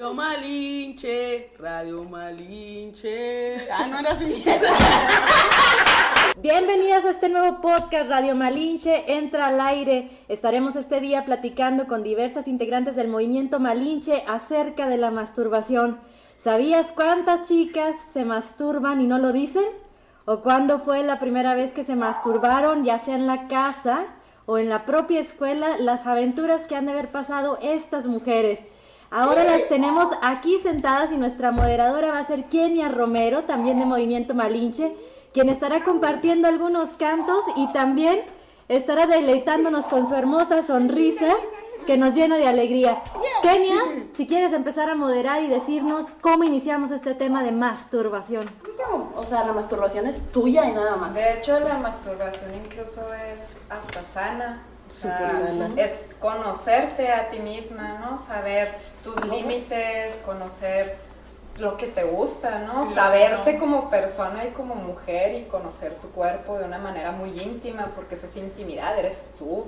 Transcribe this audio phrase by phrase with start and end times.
[0.00, 3.68] Radio Malinche, Radio Malinche.
[3.68, 4.44] Ah, no era así.
[6.40, 10.08] Bienvenidas a este nuevo podcast Radio Malinche Entra al aire.
[10.28, 15.98] Estaremos este día platicando con diversas integrantes del movimiento Malinche acerca de la masturbación.
[16.36, 19.66] ¿Sabías cuántas chicas se masturban y no lo dicen?
[20.26, 24.06] ¿O cuándo fue la primera vez que se masturbaron, ya sea en la casa
[24.46, 28.60] o en la propia escuela, las aventuras que han de haber pasado estas mujeres?
[29.10, 33.86] Ahora las tenemos aquí sentadas y nuestra moderadora va a ser Kenia Romero, también de
[33.86, 34.94] Movimiento Malinche,
[35.32, 38.20] quien estará compartiendo algunos cantos y también
[38.68, 41.34] estará deleitándonos con su hermosa sonrisa
[41.86, 43.02] que nos llena de alegría.
[43.40, 43.78] Kenia,
[44.14, 48.50] si quieres empezar a moderar y decirnos cómo iniciamos este tema de masturbación.
[49.16, 51.14] O sea, la masturbación es tuya y nada más.
[51.14, 53.00] De hecho, la masturbación incluso
[53.32, 54.62] es hasta sana.
[54.88, 55.42] Sea.
[55.76, 58.16] Es conocerte a ti misma, ¿no?
[58.18, 58.74] Saber
[59.04, 60.96] tus límites, conocer
[61.58, 62.86] lo que te gusta, ¿no?
[62.92, 67.92] Saberte como persona y como mujer y conocer tu cuerpo de una manera muy íntima,
[67.94, 69.66] porque eso es intimidad, eres tú.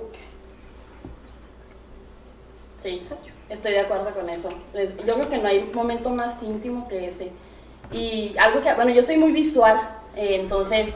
[2.79, 3.05] Sí,
[3.49, 4.49] estoy de acuerdo con eso.
[4.73, 7.31] Es- Yo creo que no hay momento más íntimo que ese.
[7.91, 9.79] Y algo que, bueno, yo soy muy visual,
[10.15, 10.95] eh, entonces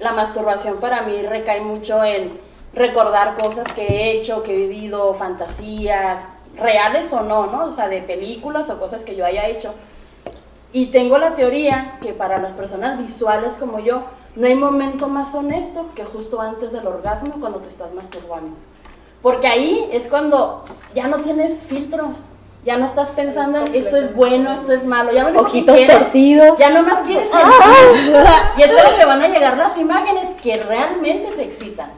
[0.00, 2.40] la masturbación para mí recae mucho en
[2.74, 6.22] recordar cosas que he hecho, que he vivido, fantasías,
[6.56, 7.66] reales o no, ¿no?
[7.66, 9.74] O sea, de películas o cosas que yo haya hecho.
[10.72, 14.02] Y tengo la teoría que para las personas visuales como yo,
[14.34, 18.56] no hay momento más honesto que justo antes del orgasmo cuando te estás masturbando.
[19.22, 22.08] Porque ahí es cuando ya no tienes filtros,
[22.64, 25.98] ya no estás pensando en esto es bueno, esto es malo, ya no Ojitos quieres-
[25.98, 26.58] torcidos.
[26.58, 28.16] ya nomás quieres sentir.
[28.58, 31.90] y es cuando te van a llegar las imágenes que realmente te excitan.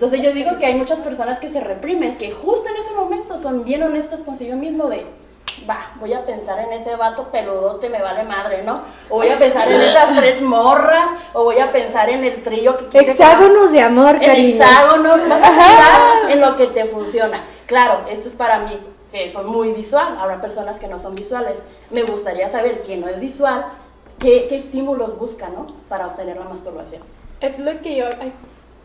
[0.00, 3.36] Entonces yo digo que hay muchas personas que se reprimen, que justo en ese momento
[3.36, 5.04] son bien honestos consigo mismo de,
[5.68, 8.80] va, voy a pensar en ese vato peludote, me vale madre, ¿no?
[9.10, 12.78] O voy a pensar en esas tres morras, o voy a pensar en el trío
[12.78, 14.48] que quise Hexágonos de amor, en cariño.
[14.64, 17.38] hexágonos, vas a pensar en lo que te funciona.
[17.66, 18.80] Claro, esto es para mí,
[19.12, 21.58] que soy muy visual, habrá personas que no son visuales.
[21.90, 23.66] Me gustaría saber quién no es visual,
[24.18, 25.66] qué, qué estímulos busca, ¿no?
[25.90, 27.02] Para obtener la masturbación.
[27.42, 28.06] Es lo que yo.
[28.18, 28.32] ay,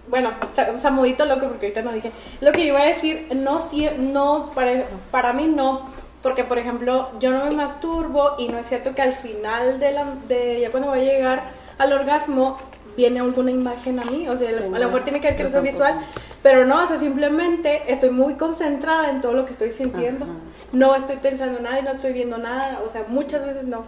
[0.07, 2.11] bueno, sa- samudito loco, porque ahorita no dije.
[2.41, 5.87] Lo que yo iba a decir, no, sí- no para, para mí no.
[6.21, 9.91] Porque, por ejemplo, yo no me masturbo y no es cierto que al final de,
[9.91, 11.43] la, de ya cuando voy a llegar
[11.77, 12.57] al orgasmo
[12.97, 14.27] viene alguna imagen a mí.
[14.27, 15.99] O sea, a lo mejor tiene que ver que no visual,
[16.41, 20.25] pero no, o sea, simplemente estoy muy concentrada en todo lo que estoy sintiendo.
[20.71, 22.79] No estoy pensando nada y no estoy viendo nada.
[22.87, 23.83] O sea, muchas veces no.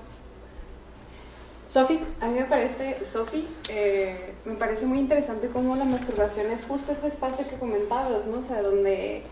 [1.69, 2.00] Sofi.
[2.22, 6.91] A mí me parece, Sofi, eh, me parece muy interesante cómo la masturbación es justo
[6.91, 8.39] ese espacio que comentabas, ¿no?
[8.39, 9.23] O sea, donde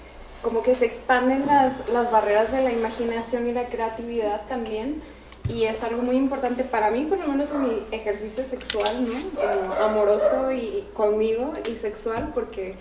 [0.41, 5.01] como que se expanden las, las barreras de la imaginación y la creatividad también.
[5.47, 9.13] Y es algo muy importante para mí, por lo menos en mi ejercicio sexual, ¿no?
[9.40, 12.75] Como amoroso y conmigo y sexual, porque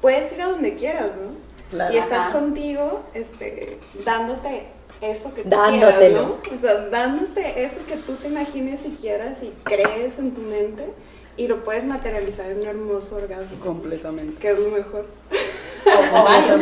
[0.00, 1.50] puedes ir a donde quieras, ¿no?
[1.70, 1.94] Claro.
[1.94, 4.66] Y estás contigo, este, dándote
[5.00, 5.98] eso que tú Dándotelo.
[5.98, 6.56] quieras, ¿no?
[6.56, 10.84] O sea, dándote eso que tú te imagines y quieras y crees en tu mente
[11.36, 14.40] y lo puedes materializar en un hermoso orgasmo, Completamente.
[14.40, 15.06] que es lo mejor.
[15.86, 16.60] O, o varios.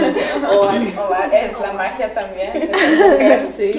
[0.52, 2.70] O, o va- es la magia también.
[3.56, 3.72] Sí.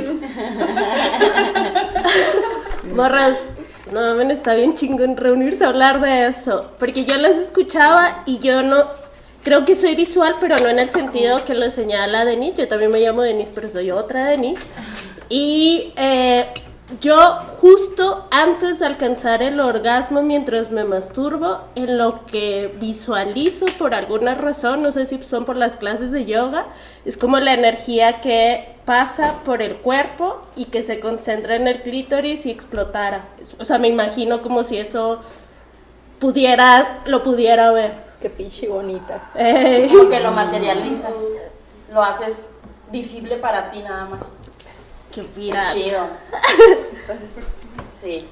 [2.94, 3.38] Morras,
[3.94, 6.72] no mames, está bien chingón reunirse a hablar de eso.
[6.80, 8.86] Porque yo las escuchaba y yo no.
[9.44, 12.64] Creo que soy visual, pero no en el sentido que lo señala Denise.
[12.64, 14.62] Yo también me llamo Denise, pero soy otra Denise.
[15.30, 16.48] Y eh,
[17.00, 17.16] yo,
[17.62, 24.34] justo antes de alcanzar el orgasmo mientras me masturbo, en lo que visualizo por alguna
[24.34, 26.66] razón, no sé si son por las clases de yoga,
[27.06, 31.84] es como la energía que pasa por el cuerpo y que se concentra en el
[31.84, 33.26] clítoris y explotara.
[33.60, 35.22] O sea, me imagino como si eso
[36.18, 38.09] pudiera, lo pudiera ver.
[38.22, 39.30] Qué pichi bonita.
[39.34, 41.16] Porque lo materializas,
[41.92, 42.50] lo haces
[42.92, 44.36] visible para ti nada más.
[45.12, 45.74] qué pirata.
[45.74, 46.08] Chido.
[48.00, 48.28] Sí.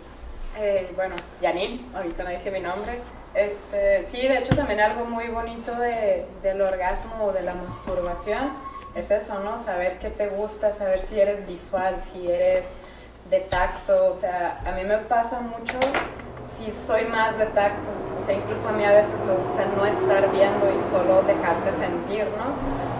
[0.60, 3.02] Eh, bueno, Yanil, ahorita no dije mi nombre.
[3.34, 8.54] Este, sí, de hecho también algo muy bonito de, del orgasmo o de la masturbación
[8.96, 9.58] es eso, ¿no?
[9.58, 12.74] Saber qué te gusta, saber si eres visual, si eres
[13.30, 15.78] de tacto, o sea, a mí me pasa mucho
[16.48, 19.86] si soy más de tacto, o sea, incluso a mí a veces me gusta no
[19.86, 22.46] estar viendo y solo dejarte sentir, ¿no?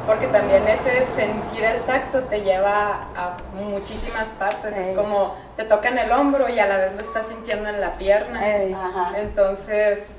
[0.06, 4.90] Porque también ese sentir el tacto te lleva a muchísimas partes, Ey.
[4.90, 7.82] es como te toca en el hombro y a la vez lo estás sintiendo en
[7.82, 8.40] la pierna.
[8.40, 9.18] Ajá.
[9.18, 10.14] Entonces,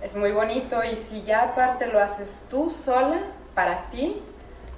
[0.00, 3.18] es muy bonito y si ya aparte lo haces tú sola,
[3.54, 4.22] para ti,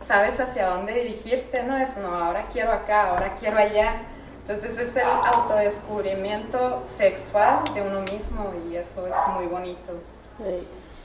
[0.00, 1.76] sabes hacia dónde dirigirte, ¿no?
[1.76, 3.94] Es, no, ahora quiero acá, ahora quiero allá.
[4.48, 9.94] Entonces es el autodescubrimiento sexual de uno mismo y eso es muy bonito.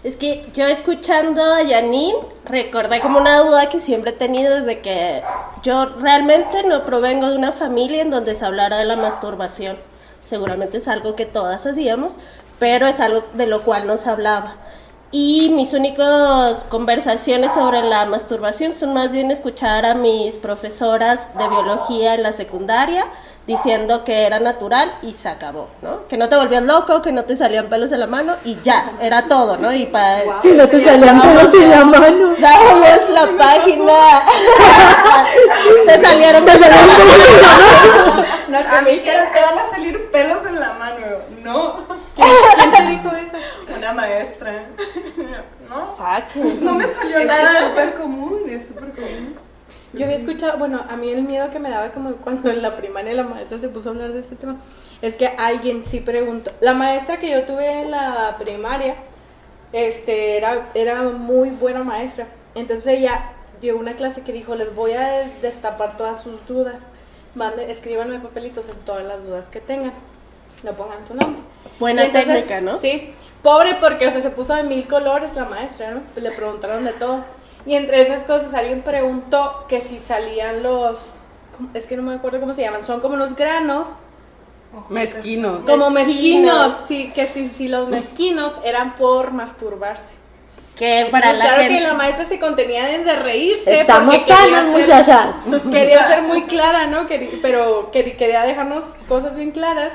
[0.03, 4.81] Es que yo escuchando a Janine recordé como una duda que siempre he tenido desde
[4.81, 5.23] que
[5.63, 9.75] yo realmente no provengo de una familia en donde se hablara de la masturbación.
[10.21, 12.13] Seguramente es algo que todas hacíamos,
[12.59, 14.57] pero es algo de lo cual no se hablaba.
[15.13, 21.49] Y mis únicas conversaciones sobre la masturbación son más bien escuchar a mis profesoras de
[21.49, 23.07] biología en la secundaria
[23.47, 26.07] diciendo que era natural y se acabó, ¿no?
[26.07, 28.91] Que no te volvías loco, que no te salían pelos en la mano y ya,
[29.01, 29.73] era todo, ¿no?
[29.73, 32.35] Y para Y no te salían pelos en la mano.
[32.39, 33.93] Dábamos la página.
[35.85, 38.25] te salieron pelos en la mano.
[38.47, 40.97] No, a mí dijeron, te van a salir pelos en la mano.
[41.43, 41.75] No,
[42.15, 43.37] ¿Quién te dijo eso?
[43.77, 44.51] una maestra.
[45.71, 46.35] No, Fuck.
[46.61, 47.69] no me salió Es nada.
[47.69, 49.37] súper común, es súper común.
[49.93, 52.75] Yo había escuchado, bueno, a mí el miedo que me daba como cuando en la
[52.75, 54.57] primaria la maestra se puso a hablar de este tema,
[55.01, 56.51] es que alguien sí preguntó.
[56.61, 58.95] La maestra que yo tuve en la primaria,
[59.73, 62.27] este, era, era muy buena maestra.
[62.55, 66.83] Entonces ella dio una clase que dijo, les voy a destapar todas sus dudas.
[67.35, 69.93] Manden, escríbanme papelitos en todas las dudas que tengan.
[70.63, 71.41] No pongan su nombre.
[71.79, 72.77] Buena entonces, técnica, ¿no?
[72.79, 73.13] Sí.
[73.41, 76.01] Pobre porque, o sea, se puso de mil colores la maestra, ¿no?
[76.15, 77.23] Le preguntaron de todo.
[77.65, 81.17] Y entre esas cosas alguien preguntó que si salían los...
[81.73, 82.83] Es que no me acuerdo cómo se llaman.
[82.83, 83.89] Son como unos granos.
[84.89, 85.67] Mezquinos.
[85.67, 86.67] Como Mezquinos.
[86.69, 86.83] mezquinos.
[86.87, 90.15] Sí, que si, si los mezquinos eran por masturbarse.
[90.75, 91.75] Que para la claro gente...
[91.75, 93.81] que la maestra se contenía en de reírse.
[93.81, 95.35] Estamos quería sanas, muchachas.
[95.71, 97.05] Quería ser muy clara, ¿no?
[97.07, 99.91] Querí- pero querí- quería dejarnos cosas bien claras,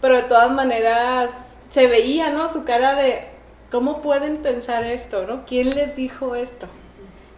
[0.00, 1.30] pero de todas maneras
[1.72, 2.52] se veía, ¿no?
[2.52, 3.26] Su cara de
[3.72, 5.44] cómo pueden pensar esto, ¿no?
[5.46, 6.68] ¿Quién les dijo esto?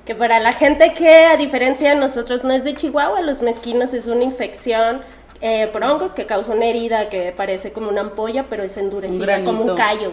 [0.04, 3.94] Que para la gente que, a diferencia de nosotros, no es de Chihuahua, los mezquinos
[3.94, 5.00] es una infección
[5.40, 9.44] eh, por hongos que causa una herida que parece como una ampolla, pero es endurecida,
[9.44, 10.12] como un callo.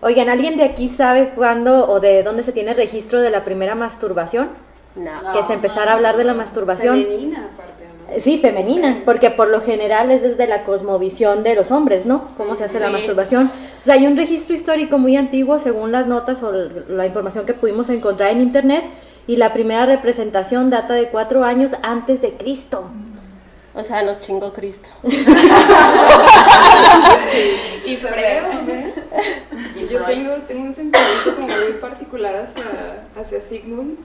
[0.00, 3.74] Oigan, ¿alguien de aquí sabe cuándo o de dónde se tiene registro de la primera
[3.74, 4.50] masturbación?
[4.94, 5.32] No.
[5.32, 7.02] que se empezara a hablar de la masturbación.
[7.02, 7.48] Femenina,
[8.20, 12.28] Sí, femenina, porque por lo general es desde la cosmovisión de los hombres, ¿no?
[12.36, 13.46] ¿Cómo se hace la masturbación?
[13.46, 17.54] O sea, hay un registro histórico muy antiguo según las notas o la información que
[17.54, 18.84] pudimos encontrar en internet
[19.26, 22.84] y la primera representación data de cuatro años antes de Cristo.
[23.74, 24.90] O sea, nos chingó Cristo.
[27.84, 28.94] Y creo, ¿eh?
[29.90, 33.98] Yo tengo, tengo un sentimiento como muy particular hacia, hacia Sigmund,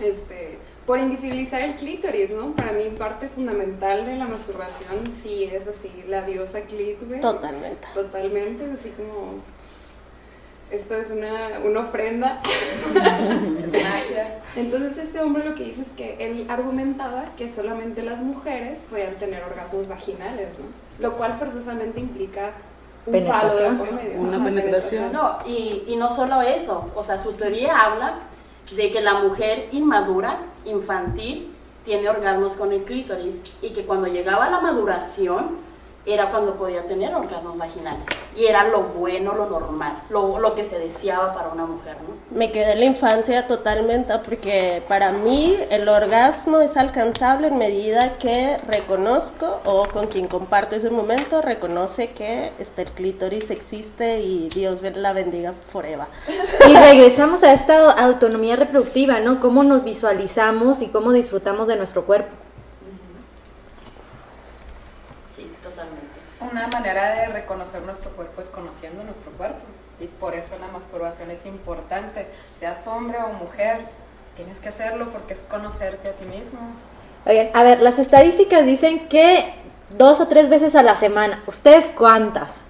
[0.00, 2.52] este, por invisibilizar el clítoris, ¿no?
[2.52, 7.20] Para mí parte fundamental de la masturbación sí es así, la diosa clítoris.
[7.20, 7.88] Totalmente.
[7.92, 9.40] Totalmente, así como
[10.70, 12.40] esto es una, una ofrenda.
[14.56, 19.14] Entonces este hombre lo que hizo es que él argumentaba que solamente las mujeres podían
[19.16, 20.66] tener orgasmos vaginales, ¿no?
[21.02, 22.52] Lo cual forzosamente implica
[23.06, 23.94] un falo de Penetración.
[23.96, 24.20] medio.
[24.20, 25.12] Una Ajá, penetración.
[25.12, 28.18] No, y, y no solo eso, o sea, su teoría habla
[28.74, 31.52] de que la mujer inmadura, infantil,
[31.84, 35.65] tiene orgasmos con el clítoris y que cuando llegaba la maduración
[36.06, 38.04] era cuando podía tener orgasmos vaginales.
[38.36, 42.36] Y era lo bueno, lo normal, lo, lo que se deseaba para una mujer, ¿no?
[42.36, 48.18] Me quedé en la infancia totalmente porque para mí el orgasmo es alcanzable en medida
[48.18, 54.48] que reconozco o con quien comparto ese momento reconoce que este, el clítoris existe y
[54.48, 56.06] Dios la bendiga forever.
[56.68, 59.40] Y regresamos a esta autonomía reproductiva, ¿no?
[59.40, 62.30] Cómo nos visualizamos y cómo disfrutamos de nuestro cuerpo.
[65.34, 66.06] Sí, totalmente.
[66.50, 69.60] Una manera de reconocer nuestro cuerpo es conociendo nuestro cuerpo.
[70.00, 72.26] Y por eso la masturbación es importante.
[72.58, 73.80] Seas hombre o mujer,
[74.36, 76.60] tienes que hacerlo porque es conocerte a ti mismo.
[77.24, 79.54] Oigan, a ver, las estadísticas dicen que
[79.96, 81.42] dos o tres veces a la semana.
[81.46, 82.60] ¿Ustedes cuántas?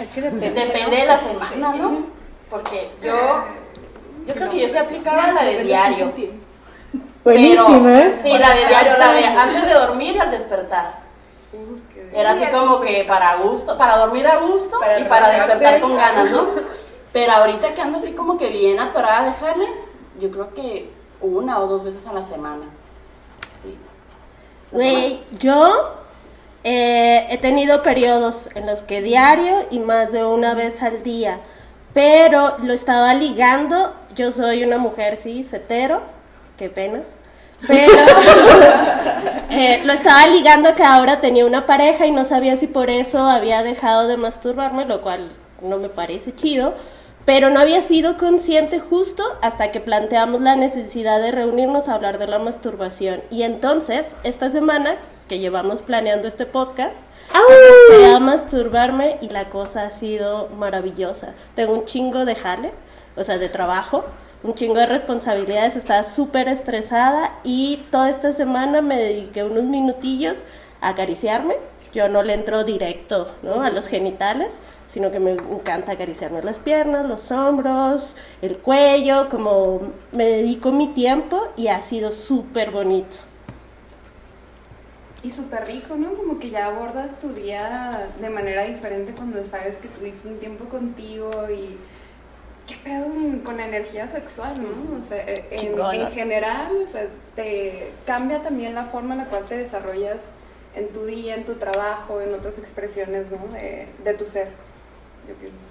[0.00, 0.50] Es que depende.
[0.50, 2.06] Depende de la semana, ¿no?
[2.50, 3.44] Porque yo,
[4.26, 6.12] yo creo que yo se aplicaba la de diario.
[7.24, 8.14] Buenísimo, Pero- ¿eh?
[8.22, 11.05] Sí, la de diario, la de antes de dormir y al despertar.
[11.52, 15.28] Uf, qué Era así como que para gusto, para dormir a gusto Para y para
[15.28, 16.46] despertar con ganas, ¿no?
[17.12, 19.66] Pero ahorita que ando así como que bien atorada de dejarle,
[20.18, 22.64] yo creo que una o dos veces a la semana.
[23.54, 23.74] Sí.
[24.70, 25.94] Güey, yo
[26.64, 31.40] eh, he tenido periodos en los que diario y más de una vez al día,
[31.94, 33.94] pero lo estaba ligando.
[34.14, 36.02] Yo soy una mujer, sí, hetero,
[36.58, 37.02] qué pena.
[37.66, 37.92] Pero
[39.50, 43.18] eh, lo estaba ligando que ahora tenía una pareja y no sabía si por eso
[43.18, 45.30] había dejado de masturbarme, lo cual
[45.62, 46.74] no me parece chido.
[47.24, 52.18] pero no había sido consciente justo hasta que planteamos la necesidad de reunirnos a hablar
[52.18, 53.20] de la masturbación.
[53.30, 54.96] Y entonces, esta semana
[55.28, 57.02] que llevamos planeando este podcast,
[57.34, 61.34] empecé a masturbarme y la cosa ha sido maravillosa.
[61.54, 62.72] Tengo un chingo de jale,
[63.16, 64.04] o sea, de trabajo,
[64.42, 70.38] un chingo de responsabilidades, estaba súper estresada y toda esta semana me dediqué unos minutillos
[70.80, 71.56] a acariciarme.
[71.92, 73.62] Yo no le entro directo ¿no?
[73.62, 79.92] a los genitales, sino que me encanta acariciarme las piernas, los hombros, el cuello, como
[80.12, 83.16] me dedico mi tiempo y ha sido súper bonito.
[85.22, 86.14] Y súper rico, ¿no?
[86.14, 90.66] Como que ya abordas tu día de manera diferente cuando sabes que tuviste un tiempo
[90.66, 91.78] contigo y
[92.66, 93.06] qué pedo
[93.44, 94.98] con la energía sexual, ¿no?
[94.98, 99.26] O sea, eh, en, en general, o sea, te cambia también la forma en la
[99.26, 100.30] cual te desarrollas
[100.74, 103.38] en tu día, en tu trabajo, en otras expresiones, ¿no?
[103.52, 104.48] De, de tu ser.
[105.28, 105.66] Yo pienso.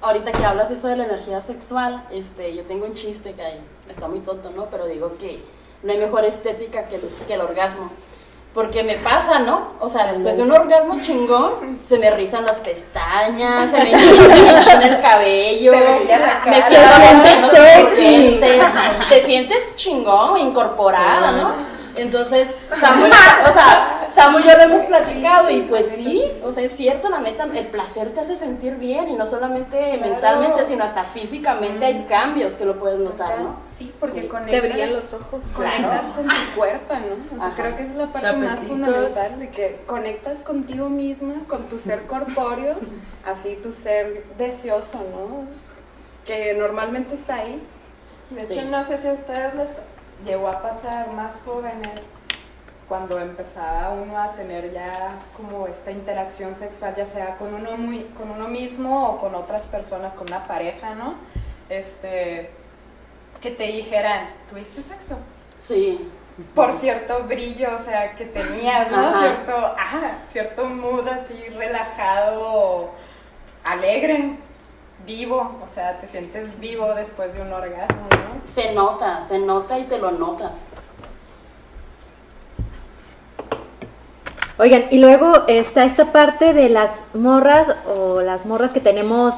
[0.00, 3.60] Ahorita que hablas eso de la energía sexual, este, yo tengo un chiste que hay,
[3.88, 4.66] está muy tonto, ¿no?
[4.70, 5.40] Pero digo que
[5.82, 7.90] no hay mejor estética que el, que el orgasmo.
[8.54, 9.74] Porque me pasa, ¿no?
[9.78, 14.88] O sea, después de un orgasmo chingón, se me rizan las pestañas, se me, enchina
[14.88, 15.72] el cabello,
[16.46, 17.58] me siento
[18.00, 18.60] imponente.
[19.08, 21.52] Te sientes chingón, incorporada, ¿no?
[21.96, 26.64] Entonces, Samu, o sea, Samu y yo lo hemos platicado y pues sí, o sea,
[26.64, 30.84] es cierto, la neta, el placer te hace sentir bien y no solamente mentalmente, sino
[30.84, 33.56] hasta físicamente hay cambios que lo puedes notar, ¿no?
[33.76, 34.26] Sí, porque Sí.
[34.28, 35.44] conectas, Te brillan los ojos.
[35.54, 37.36] conectas con tu cuerpo, ¿no?
[37.36, 37.56] O sea, Ajá.
[37.56, 38.68] creo que esa es la parte más apetitos.
[38.68, 42.74] fundamental, de que conectas contigo misma, con tu ser corpóreo,
[43.26, 45.44] así tu ser deseoso, ¿no?
[46.24, 47.62] Que normalmente está ahí.
[48.30, 48.54] De Sí.
[48.58, 49.78] hecho, no sé si a ustedes les
[50.26, 52.10] llegó a pasar más jóvenes
[52.88, 58.04] cuando empezaba uno a tener ya como esta interacción sexual, ya sea con uno, muy,
[58.16, 61.16] con uno mismo o con otras personas, con una pareja, ¿no?
[61.68, 62.50] Este,
[63.42, 65.18] que te dijeran, ¿tuviste sexo?
[65.60, 66.08] Sí.
[66.54, 69.08] Por cierto brillo, o sea, que tenías, ¿no?
[69.08, 69.18] Ajá.
[69.18, 72.90] Cierto, ah, cierto mood así relajado,
[73.64, 74.36] alegre,
[75.04, 78.50] vivo, o sea, te sientes vivo después de un orgasmo, ¿no?
[78.50, 80.54] Se nota, se nota y te lo notas.
[84.58, 89.34] Oigan, y luego está esta parte de las morras o las morras que tenemos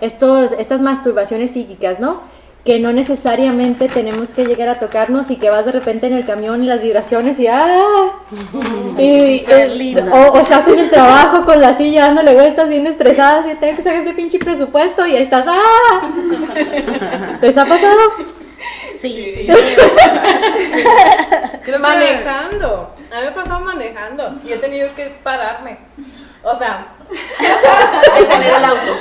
[0.00, 2.22] estos, estas masturbaciones psíquicas, ¿no?
[2.64, 6.24] Que no necesariamente tenemos que llegar a tocarnos y que vas de repente en el
[6.24, 8.12] camión y las vibraciones y ¡ah!
[8.98, 13.52] Y, eh, o, o estás en el trabajo con la silla dándole vueltas bien estresada,
[13.52, 16.10] y tengo que sacar este pinche presupuesto y ahí estás ¡ah!
[17.42, 18.00] ¿Les ha pasado?
[18.98, 19.52] Sí, sí.
[21.80, 22.97] Manejando.
[23.10, 25.78] A mí me ha pasado manejando y he tenido que pararme.
[26.42, 26.86] O sea,
[28.18, 28.96] Detener el auto.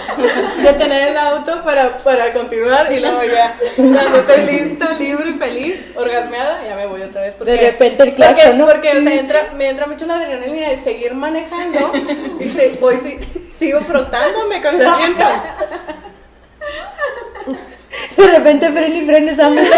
[0.64, 5.80] detener el auto para, para continuar y luego ya, cuando estoy lista, libre y feliz,
[5.96, 7.36] orgasmeada, ya me voy otra vez.
[7.36, 8.66] Porque, De repente el porque, claxon, ¿no?
[8.66, 11.92] porque o sea, entra, me entra mucho la adrenalina de seguir manejando
[12.40, 13.20] y se- voy, si-
[13.58, 15.24] sigo frotándome con el asiento.
[18.16, 19.72] De repente frena y frena esa mujer.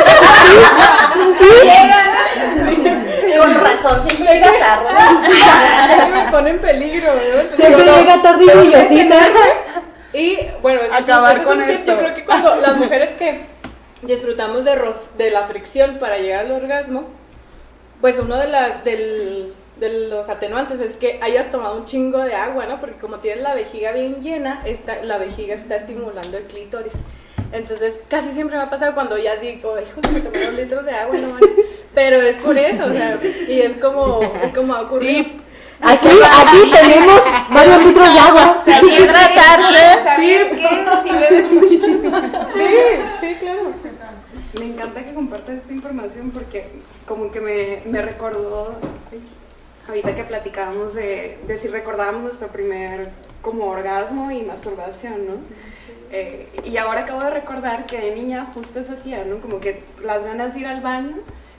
[3.39, 4.87] Con razón, siempre llega tarde.
[4.89, 7.11] Ahí me pone en peligro.
[7.13, 7.55] ¿no?
[7.57, 9.15] Siempre llega tarde y brillosita.
[10.13, 11.75] Y bueno, Acabar es con un tip.
[11.79, 11.91] esto.
[11.93, 13.41] Yo creo que cuando las mujeres que
[14.01, 17.03] disfrutamos de, ros- de la fricción para llegar al orgasmo,
[18.01, 22.33] pues uno de, la, del- de los atenuantes es que hayas tomado un chingo de
[22.33, 22.79] agua, ¿no?
[22.79, 26.93] Porque como tienes la vejiga bien llena, está, la vejiga está estimulando el clítoris.
[27.51, 30.91] Entonces, casi siempre me ha pasado cuando ya digo, hijo, me tomé dos litros de
[30.91, 31.49] agua, no manches".
[31.93, 35.25] Pero es por eso, o sea, y es como, es como ha ocurrido.
[35.81, 38.63] Aquí, aquí tenemos varios litros de agua.
[38.65, 40.09] Hay que hidratarse.
[41.03, 41.67] Si bebes mucho.
[42.53, 42.67] Sí,
[43.21, 43.73] sí, claro.
[44.59, 46.69] Me encanta que compartas esta información porque
[47.05, 48.75] como que me, me recordó
[49.89, 53.09] ahorita que platicábamos de, de si recordábamos nuestro primer
[53.41, 55.33] como orgasmo y masturbación, ¿no?
[56.11, 59.41] Eh, y ahora acabo de recordar que de niña justo eso hacía, ¿no?
[59.41, 61.17] Como que las ganas de ir al baño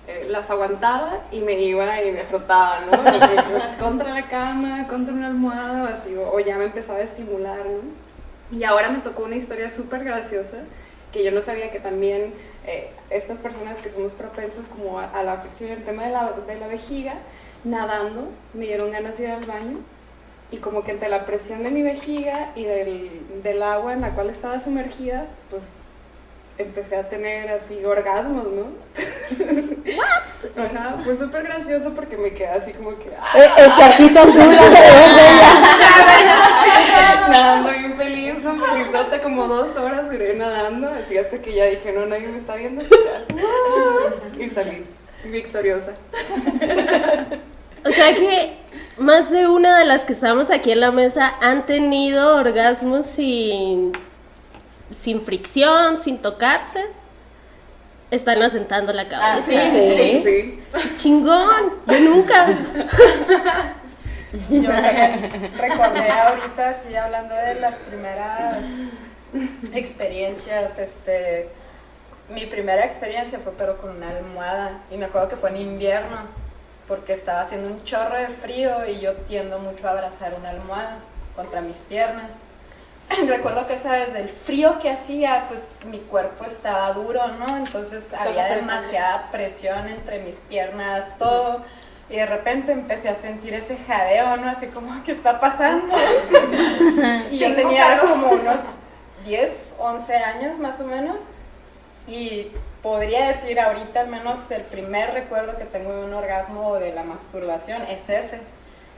[0.09, 2.99] eh, las aguantaba y me iba y me frotaba, ¿no?
[2.99, 7.03] Y contra la cama, contra una almohada o así, o, o ya me empezaba a
[7.03, 8.57] estimular, ¿no?
[8.57, 10.59] Y ahora me tocó una historia súper graciosa
[11.13, 12.33] que yo no sabía que también
[12.67, 16.33] eh, estas personas que somos propensas como a, a la fricción, el tema de la,
[16.47, 17.15] de la vejiga,
[17.65, 19.79] nadando, me dieron ganas de ir al baño
[20.51, 23.11] y como que entre la presión de mi vejiga y del,
[23.43, 25.65] del agua en la cual estaba sumergida, pues
[26.59, 28.67] empecé a tener así orgasmos, ¿no?
[30.63, 33.11] Ajá, fue súper gracioso porque me quedé así como que...
[33.19, 33.55] ¡ah!
[33.57, 34.55] El charquito azul.
[34.55, 35.49] la de ella.
[37.29, 38.57] Nadando bien feliz, ¿no?
[38.57, 42.39] feliz pisota como dos horas iré nadando, así hasta que ya dije, no, nadie me
[42.39, 42.83] está viendo.
[44.39, 44.85] Y salí
[45.25, 45.95] victoriosa.
[47.83, 48.59] O sea que
[48.99, 53.93] más de una de las que estamos aquí en la mesa han tenido orgasmos sin,
[54.95, 56.85] sin fricción, sin tocarse.
[58.11, 59.35] Están asentando la cabeza.
[59.37, 59.55] Ah, sí,
[59.97, 60.23] sí.
[60.25, 60.63] Sí.
[60.73, 61.73] ¡Qué chingón!
[61.87, 62.49] Yo nunca.
[64.51, 64.71] Yo
[65.59, 68.65] recordé ahorita, sí, hablando de las primeras
[69.73, 71.49] experiencias, este,
[72.31, 76.19] mi primera experiencia fue pero con una almohada y me acuerdo que fue en invierno
[76.87, 80.99] porque estaba haciendo un chorro de frío y yo tiendo mucho a abrazar una almohada
[81.37, 82.39] contra mis piernas.
[83.29, 87.57] Recuerdo que esa vez del frío que hacía, pues mi cuerpo estaba duro, ¿no?
[87.57, 91.63] Entonces había demasiada presión entre mis piernas, todo.
[92.09, 94.49] Y de repente empecé a sentir ese jadeo, ¿no?
[94.51, 95.95] Así como, ¿qué está pasando?
[97.31, 98.61] y yo tenía como unos
[99.25, 101.21] 10, 11 años más o menos.
[102.11, 102.51] Y
[102.83, 106.93] podría decir ahorita al menos el primer recuerdo que tengo de un orgasmo o de
[106.93, 108.41] la masturbación es ese.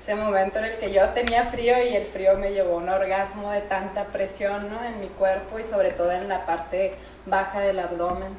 [0.00, 2.88] Ese momento en el que yo tenía frío y el frío me llevó a un
[2.88, 4.83] orgasmo de tanta presión ¿no?
[4.83, 6.95] en mi cuerpo y sobre todo en la parte
[7.26, 8.31] baja del abdomen.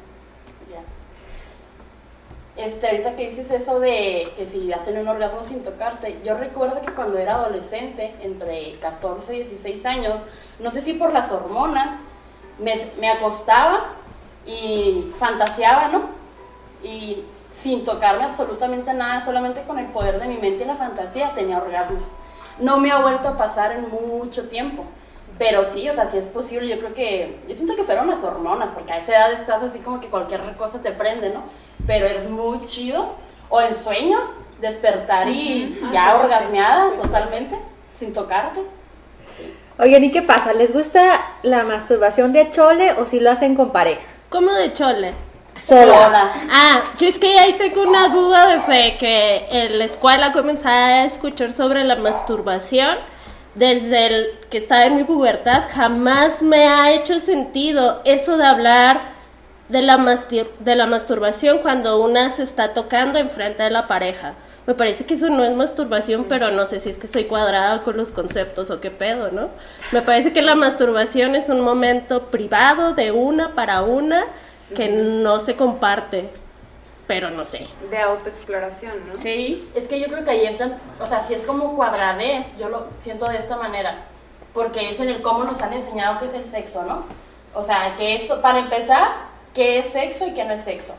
[0.71, 0.81] Ya.
[2.63, 6.81] Este, ahorita que dices eso de que si hacen un orgasmo sin tocarte, yo recuerdo
[6.81, 10.21] que cuando era adolescente, entre 14 y 16 años,
[10.59, 11.95] no sé si por las hormonas,
[12.59, 13.97] me, me acostaba
[14.45, 16.03] y fantaseaba, ¿no?
[16.83, 21.33] Y sin tocarme absolutamente nada, solamente con el poder de mi mente y la fantasía
[21.33, 22.11] tenía orgasmos.
[22.59, 24.85] No me ha vuelto a pasar en mucho tiempo.
[25.37, 26.67] Pero sí, o sea, sí es posible.
[26.67, 29.79] Yo creo que, yo siento que fueron las hormonas, porque a esa edad estás así
[29.79, 31.43] como que cualquier cosa te prende, ¿no?
[31.87, 33.13] Pero es muy chido.
[33.49, 34.21] O en sueños,
[34.61, 37.57] despertar y ya orgasmeada totalmente,
[37.93, 38.61] sin tocarte.
[39.35, 39.53] Sí.
[39.79, 40.53] Oigan, ¿y qué pasa?
[40.53, 44.01] ¿Les gusta la masturbación de chole o si lo hacen con pareja?
[44.33, 45.13] ¿Cómo de chole?
[45.61, 46.31] Sola.
[46.49, 51.05] Ah, yo es que ahí tengo una duda desde que en la escuela comencé a
[51.05, 52.97] escuchar sobre la masturbación.
[53.53, 59.01] Desde el que estaba en mi pubertad, jamás me ha hecho sentido eso de hablar
[59.69, 64.33] de la, de la masturbación cuando una se está tocando enfrente de la pareja.
[64.65, 67.83] Me parece que eso no es masturbación, pero no sé si es que soy cuadrada
[67.83, 69.49] con los conceptos o qué pedo, ¿no?
[69.91, 74.25] Me parece que la masturbación es un momento privado de una para una
[74.73, 76.29] que no se comparte,
[77.07, 77.67] pero no sé.
[77.91, 79.15] De autoexploración, ¿no?
[79.15, 79.69] Sí.
[79.75, 82.87] Es que yo creo que ahí entran, o sea, si es como cuadradez, yo lo
[82.99, 84.05] siento de esta manera,
[84.53, 87.03] porque es en el cómo nos han enseñado qué es el sexo, ¿no?
[87.53, 90.93] O sea, que esto, para empezar, qué es sexo y qué no es sexo.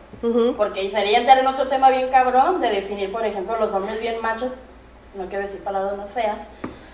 [0.57, 4.23] Porque sería entrar en otro tema bien cabrón de definir, por ejemplo, los hombres bien
[4.23, 4.53] machos,
[5.15, 6.49] no quiero decir palabras más feas,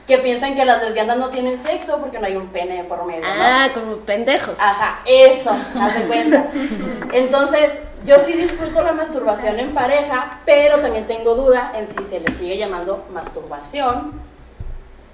[0.08, 3.20] que piensan que las lesbianas no tienen sexo porque no hay un pene por medio,
[3.20, 3.28] ¿no?
[3.28, 4.58] Ah, como pendejos.
[4.58, 6.48] Ajá, eso, haz de cuenta.
[7.12, 12.18] Entonces, yo sí disfruto la masturbación en pareja, pero también tengo duda en si se
[12.18, 14.12] le sigue llamando masturbación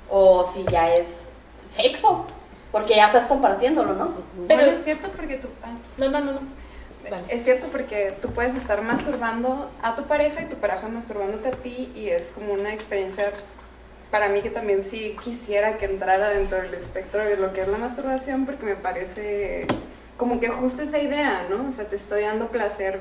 [0.08, 2.24] o si ya es sexo,
[2.80, 4.14] porque ya estás compartiéndolo, ¿no?
[4.46, 5.48] Pero es cierto porque tú...
[5.62, 6.40] ah, No, no, no, no.
[7.28, 11.52] Es cierto porque tú puedes estar masturbando a tu pareja y tu pareja masturbándote a
[11.52, 13.32] ti y es como una experiencia
[14.10, 17.68] para mí que también sí quisiera que entrara dentro del espectro de lo que es
[17.68, 19.66] la masturbación porque me parece
[20.16, 21.68] como que justo esa idea, ¿no?
[21.68, 23.00] O sea, te estoy dando placer,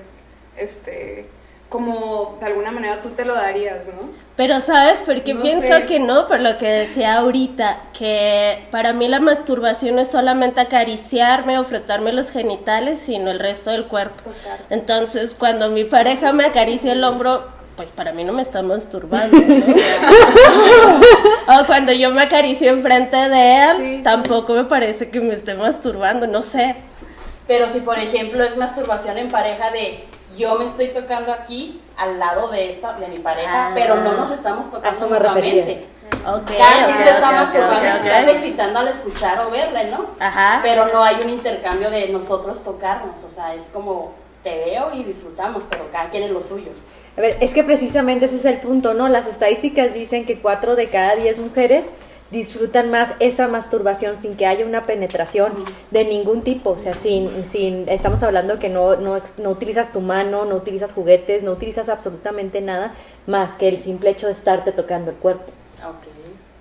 [0.56, 1.28] este,
[1.70, 4.08] como de alguna manera tú te lo darías, ¿no?
[4.38, 5.86] Pero ¿sabes por qué No pienso sé.
[5.86, 6.28] que no?
[6.28, 11.64] Por lo que decía ahorita, que para mí la masturbación no es solamente acariciarme o
[11.64, 14.16] frotarme los genitales, sino el resto del cuerpo.
[14.24, 14.60] Tocar.
[14.70, 17.44] Entonces, cuando mi pareja me acaricia el hombro,
[17.76, 19.66] pues para mí no me está masturbando, ¿no?
[21.62, 24.04] o cuando yo me acaricio enfrente de él, Sí, sí.
[24.04, 26.76] tampoco me parece que me esté masturbando, no sé.
[27.48, 30.06] Pero si, por ejemplo, es masturbación en pareja de
[30.38, 33.72] yo me estoy tocando aquí al lado de esta de mi pareja, Ah.
[33.74, 35.86] pero no nos estamos tocando mutuamente.
[36.26, 40.08] Ok, Cada quien se está ok, masturbando, te estás excitando al escuchar o verle, ¿no?
[40.20, 40.60] Ajá.
[40.64, 44.12] Pero no hay un intercambio de nosotros tocarnos, o sea, es como
[44.44, 46.72] te veo y disfrutamos, pero cada quien es lo suyo.
[47.18, 49.08] A ver, es que precisamente ese es el punto, ¿no?
[49.08, 51.86] Las estadísticas dicen que 4 de cada 10 mujeres
[52.32, 55.54] disfrutan más esa masturbación sin que haya una penetración
[55.92, 60.02] de ningún tipo, o sea, sin, sin estamos hablando que no, no, no utilizas tu
[60.02, 62.96] mano, no utilizas juguetes, no utilizas absolutamente nada
[63.28, 65.52] más que el simple hecho de estarte tocando el cuerpo.
[65.88, 66.08] Ok.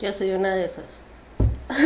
[0.00, 0.84] Yo soy una de esas.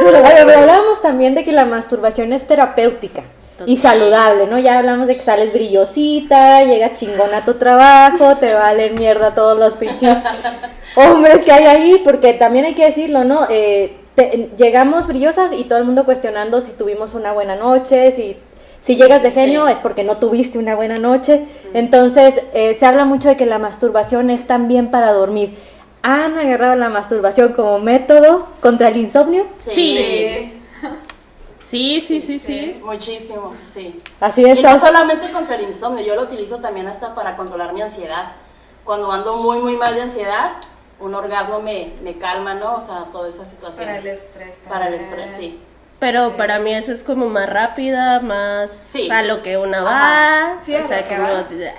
[0.00, 0.18] Pero
[0.58, 3.22] hablábamos también de que la masturbación es terapéutica
[3.64, 4.58] y saludable, ¿no?
[4.58, 8.92] Ya hablamos de que sales brillosita, llega chingona a tu trabajo, te va a valer
[8.98, 10.16] mierda todos los pinches
[10.96, 13.46] hombres que hay ahí, porque también hay que decirlo, ¿no?
[13.50, 18.36] Eh, te- llegamos brillosas y todo el mundo cuestionando si tuvimos una buena noche, si,
[18.80, 19.72] si llegas de genio Sí.
[19.72, 21.44] es porque no tuviste una buena noche.
[21.74, 25.56] Entonces, eh, se habla mucho de que la masturbación es también para dormir.
[26.02, 29.44] ¿Han agarrado la masturbación como método contra el insomnio?
[29.58, 29.70] Sí.
[29.74, 30.55] Sí,
[32.00, 32.80] sí, sí, sí.
[32.84, 34.00] Muchísimo, sí.
[34.20, 34.62] Así Y es.
[34.62, 38.32] no solamente contra el insomnio, yo lo utilizo también hasta para controlar mi ansiedad.
[38.84, 40.52] Cuando ando muy, muy mal de ansiedad,
[41.00, 42.76] un orgasmo me, me calma, ¿no?
[42.76, 43.84] O sea, toda esa situación.
[43.86, 45.10] Para el estrés Para el también.
[45.28, 45.60] estrés, sí.
[45.98, 49.08] Pero para mí esa es como más rápida, más Sí.
[49.10, 50.58] a lo que una va.
[50.62, 51.28] Sí, o sea, que como-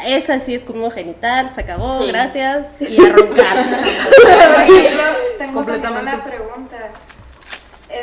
[0.08, 2.08] esa sí es como genital, se acabó, Sí.
[2.08, 2.82] gracias.
[2.82, 3.46] Y a roncar.
[4.22, 5.04] Por ejemplo,
[5.38, 6.16] tengo también Completamente.
[6.16, 6.78] una pregunta.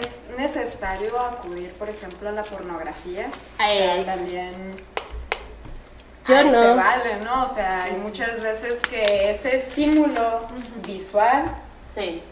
[0.01, 3.29] ¿Es necesario acudir, por ejemplo, a la pornografía?
[3.55, 4.75] O sea, Eh, también...
[6.27, 6.63] yo no.
[6.63, 7.45] Se vale, ¿no?
[7.45, 10.43] O sea, hay muchas veces que ese estímulo
[10.87, 11.45] visual
[11.95, 12.23] Sí.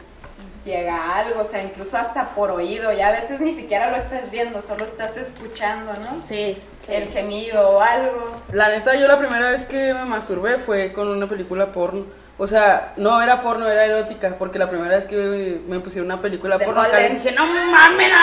[0.64, 3.96] llega a algo, o sea, incluso hasta por oído, ya a veces ni siquiera lo
[3.96, 6.22] estás viendo, solo estás escuchando, ¿no?
[6.26, 6.56] Sí.
[6.88, 8.36] El gemido o algo.
[8.52, 12.06] La neta, yo la primera vez que me masturbé fue con una película porno.
[12.42, 16.20] O sea, no era porno, era erótica, porque la primera vez que me pusieron una
[16.20, 18.16] película De porno acá les dije, no mames, no,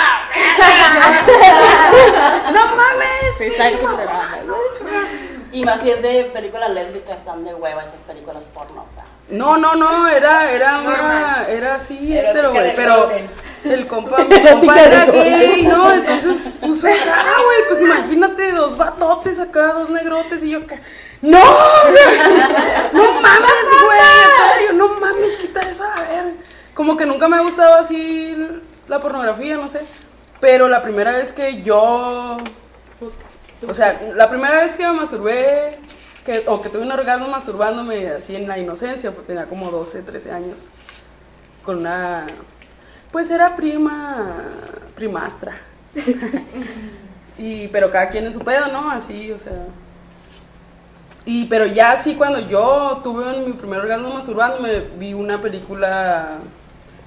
[2.52, 4.58] no mames, Sí, está controlado.
[5.54, 9.06] Y más si es de películas lésbicas, están de hueva esas películas porno, o sea.
[9.30, 12.14] No, no, no, era, era una, era así,
[12.76, 13.10] pero.
[13.64, 15.94] El compa, mi compa era gay, ¿no?
[15.94, 20.80] Entonces puso acá, güey, pues imagínate, dos batotes acá, dos negrotes, y yo acá,
[21.22, 21.40] ¡no!
[21.40, 24.68] ¡No mames, güey!
[24.68, 26.36] yo, no mames, quita esa, a ver.
[26.74, 28.38] Como que nunca me ha gustado así
[28.88, 29.82] la pornografía, no sé,
[30.40, 32.38] pero la primera vez que yo
[33.68, 35.78] o sea, la primera vez que me masturbé,
[36.26, 40.04] que, o que tuve un orgasmo masturbándome así en la inocencia, pues tenía como 12,
[40.04, 40.68] 13 años,
[41.64, 42.26] con una,
[43.12, 44.36] pues era prima,
[44.96, 45.54] primastra.
[47.38, 48.92] y, pero cada quien en su pedo, ¿no?
[48.92, 49.66] Así, o sea.
[51.26, 56.40] Y, pero ya así cuando yo tuve mi primer orgasmo masturbándome, vi una película,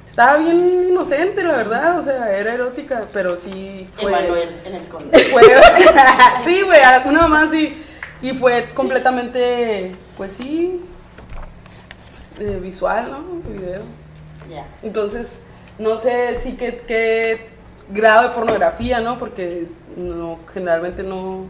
[0.07, 4.13] estaba bien inocente, la verdad, o sea, era erótica, pero sí fue...
[4.13, 5.03] Emanuel en el con.
[5.11, 5.43] Fue,
[6.45, 7.83] sí, güey, una mamá sí.
[8.21, 10.81] Y fue completamente, pues sí,
[12.39, 13.25] eh, visual, ¿no?
[13.51, 13.83] Video.
[14.49, 14.69] Ya.
[14.83, 15.41] Entonces,
[15.83, 17.49] no sé si qué, qué
[17.91, 19.19] grado de pornografía, ¿no?
[19.19, 19.67] Porque
[19.97, 21.47] no, generalmente no.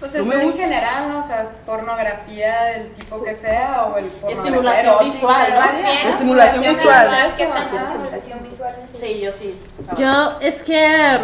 [0.00, 0.62] Pues No eso me en gusta.
[0.62, 1.20] general, ¿no?
[1.20, 5.78] O sea, pornografía del tipo que sea o el pornografía Estimulación erótica, visual, ¿no?
[5.82, 6.08] Bien.
[6.08, 7.32] Estimulación visual.
[7.36, 7.54] ¿Qué Ajá.
[7.70, 9.06] tanta estimulación visual necesita?
[9.06, 9.58] Sí, yo sí.
[9.96, 11.18] Yo es que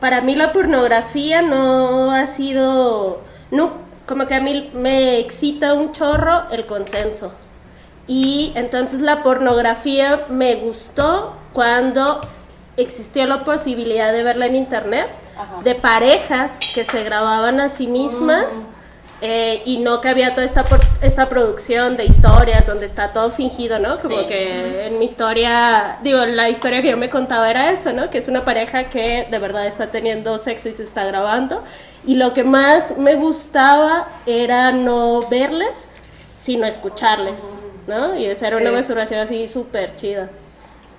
[0.00, 3.72] para mí la pornografía no ha sido, no,
[4.06, 7.32] como que a mí me excita un chorro el consenso.
[8.12, 12.20] Y entonces la pornografía me gustó cuando
[12.76, 15.06] existió la posibilidad de verla en internet,
[15.38, 15.62] Ajá.
[15.62, 18.46] de parejas que se grababan a sí mismas.
[19.22, 20.64] eh, y no que había toda esta,
[21.02, 24.00] esta producción de historias donde está todo fingido, ¿no?
[24.00, 24.24] Como Sí.
[24.28, 28.08] que en mi historia, digo, la historia que yo me contaba era eso, ¿no?
[28.08, 31.62] Que es una pareja que de verdad está teniendo sexo y se está grabando.
[32.06, 35.86] Y lo que más me gustaba era no verles,
[36.40, 37.40] sino escucharles,
[37.86, 38.16] ¿no?
[38.16, 38.76] Y esa era una Sí.
[38.76, 40.30] masturbación así súper chida.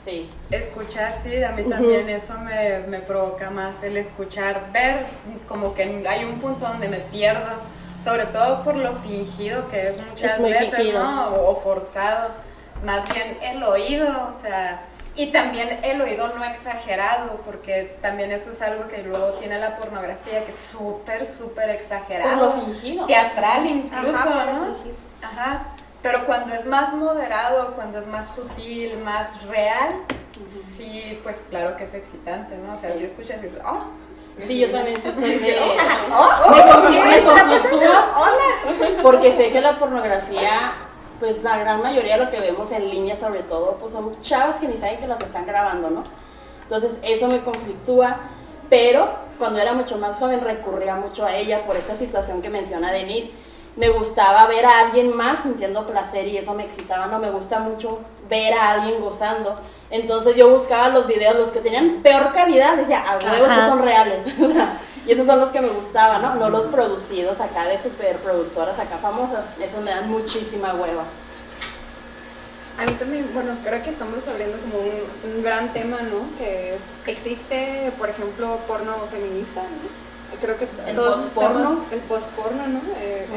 [0.03, 0.27] Sí.
[0.49, 5.05] Escuchar, sí, a mí también eso me, me provoca más el escuchar, ver,
[5.47, 7.49] como que hay un punto donde me pierdo,
[8.03, 11.03] sobre todo por lo fingido que es muchas Es veces, fingido.
[11.03, 11.27] ¿no?
[11.35, 12.29] O, o forzado,
[12.83, 18.49] más bien el oído, o sea, y también el oído no exagerado, porque también eso
[18.49, 22.39] es algo que luego tiene la pornografía, que es súper, súper exagerado.
[22.49, 23.05] Por lo fingido.
[23.05, 24.73] Teatral incluso, Ajá, ¿no?
[24.73, 24.95] fingido.
[25.21, 25.63] Ajá.
[26.01, 29.89] Pero cuando es más moderado, cuando es más sutil, más real,
[30.77, 32.73] sí, pues claro que es excitante, ¿no?
[32.73, 32.99] O sea, Sí.
[32.99, 33.85] si escuchas y dices, oh,
[34.39, 35.59] Sí, yo también sí soy de...
[36.49, 40.71] me conflictúa, me conflictúa porque sé que la pornografía,
[41.19, 44.55] pues la gran mayoría de lo que vemos en línea sobre todo, pues son chavas
[44.57, 46.03] que ni saben que las están grabando, ¿no?
[46.63, 48.19] Entonces eso me conflictúa,
[48.69, 52.91] pero cuando era mucho más joven recurría mucho a ella por esta situación que menciona
[52.91, 53.31] Denise.
[53.75, 57.59] Me gustaba ver a alguien más sintiendo placer y eso me excitaba, no me gusta
[57.59, 59.55] mucho ver a alguien gozando.
[59.89, 63.53] Entonces yo buscaba los videos, los que tenían peor calidad, decía, a huevo, Ajá.
[63.53, 64.21] estos son reales.
[65.03, 66.35] Y esos son los que me gustaban, ¿no?
[66.35, 69.45] No los producidos acá de superproductoras acá famosas.
[69.59, 71.05] Eso me dan muchísima hueva.
[72.79, 76.37] A mí también, bueno, creo que estamos abriendo como un, un gran tema, ¿no?
[76.37, 80.10] Que es, existe, por ejemplo, porno feminista, ¿no?
[80.39, 82.81] Creo que El estamos, el postporno, ¿no?
[82.97, 83.27] Eh,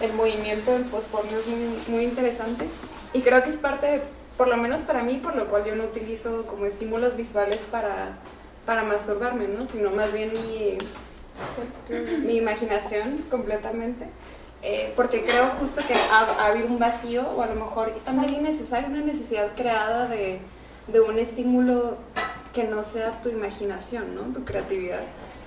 [0.00, 2.66] el- movimiento del postporno es muy, muy interesante.
[3.12, 4.02] Y creo que es parte
[4.36, 8.18] por lo menos para mí, por lo cual yo no utilizo como estímulos visuales para,
[8.66, 9.66] para masturbarme, ¿no?
[9.66, 10.78] Sino más bien mi,
[12.24, 14.06] mi imaginación completamente.
[14.62, 18.34] Eh, porque creo justo que ha, ha, habido un vacío o a lo mejor también
[18.34, 20.40] innecesario, una necesidad creada de,
[20.88, 21.98] de un estímulo
[22.54, 24.22] que no sea tu imaginación, ¿no?
[24.32, 25.02] Tu creatividad.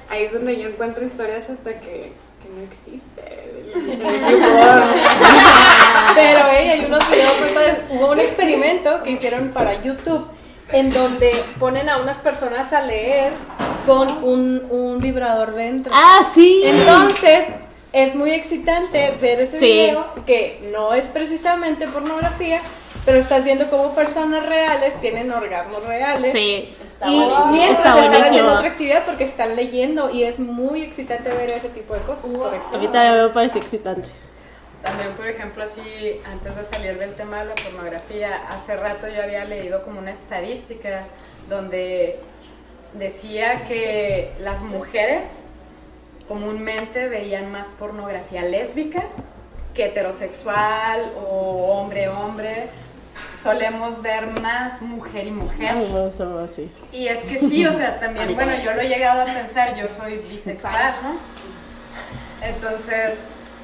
[0.09, 3.21] Ahí es donde yo encuentro historias hasta que, que no existe.
[6.15, 7.97] Pero hey, hay unos videos muy.
[7.97, 10.27] Hubo un experimento que hicieron para YouTube
[10.71, 13.31] en donde ponen a unas personas a leer
[13.85, 15.91] con un, un vibrador dentro.
[15.95, 16.61] Ah, sí.
[16.65, 17.45] Entonces,
[17.93, 19.65] es muy excitante ver ese Sí.
[19.65, 22.59] video que no es precisamente pornografía,
[23.05, 26.33] pero estás viendo cómo personas reales tienen orgasmos reales.
[26.33, 26.75] Sí.
[26.99, 27.51] Está Y buenísimo.
[27.51, 28.25] mientras Está están buenísimo.
[28.27, 32.25] haciendo otra actividad porque están leyendo y es muy excitante ver ese tipo de cosas.
[32.31, 32.75] correcto.
[32.75, 34.09] A mí también me parece excitante.
[34.81, 39.21] También, por ejemplo, así, antes de salir del tema de la pornografía, hace rato yo
[39.23, 41.05] había leído como una estadística
[41.49, 42.19] donde
[42.93, 45.45] decía que las mujeres
[46.27, 49.03] comúnmente veían más pornografía lésbica
[49.73, 52.69] que heterosexual o hombre-hombre.
[53.41, 55.75] Solemos ver más mujer y mujer.
[56.43, 56.71] Así.
[56.91, 59.87] Y es que sí, o sea, también, bueno, yo lo he llegado a pensar, yo
[59.87, 61.15] soy bisexual, ¿no?
[62.47, 63.15] Entonces,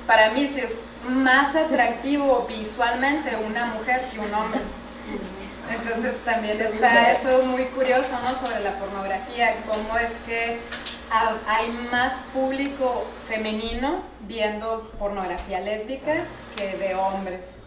[0.07, 0.73] para mí sí es
[1.09, 4.61] más atractivo visualmente una mujer que un hombre.
[5.71, 8.35] Entonces también está eso muy curioso, ¿no?
[8.45, 10.59] Sobre la pornografía, cómo es que
[11.09, 16.13] ha- hay más público femenino viendo pornografía lésbica
[16.57, 17.62] que de hombres.